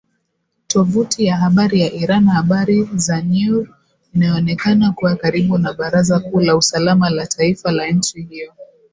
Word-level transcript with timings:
Tovuti 0.67 1.25
ya 1.25 1.37
habari 1.37 1.81
ya 1.81 1.91
Iran, 1.93 2.27
Habari 2.27 2.89
za 2.95 3.21
Neur 3.21 3.67
inayoonekana 4.13 4.91
kuwa 4.91 5.15
karibu 5.15 5.57
na 5.57 5.73
baraza 5.73 6.19
kuu 6.19 6.39
la 6.41 6.55
usalama 6.57 7.09
la 7.09 7.27
taifa 7.27 7.71
la 7.71 7.87
nchi 7.91 8.21
hiyo. 8.21 8.53